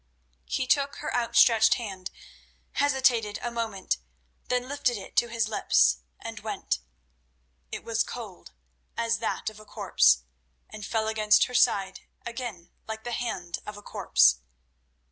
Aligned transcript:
He 0.47 0.65
took 0.65 0.95
her 0.95 1.15
outstretched 1.15 1.75
hand, 1.75 2.09
hesitated 2.71 3.37
a 3.43 3.51
moment, 3.51 3.99
then 4.47 4.67
lifted 4.67 4.97
it 4.97 5.15
to 5.17 5.27
his 5.27 5.47
lips, 5.47 5.99
and 6.19 6.39
went. 6.39 6.79
It 7.71 7.83
was 7.83 8.01
cold 8.03 8.51
as 8.97 9.19
that 9.19 9.51
of 9.51 9.59
a 9.59 9.65
corpse, 9.65 10.23
and 10.71 10.83
fell 10.83 11.07
against 11.07 11.43
her 11.43 11.53
side 11.53 11.99
again 12.25 12.71
like 12.87 13.03
the 13.03 13.11
hand 13.11 13.59
of 13.67 13.77
a 13.77 13.83
corpse. 13.83 14.39